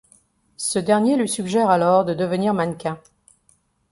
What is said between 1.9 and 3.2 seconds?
de devenir mannequin.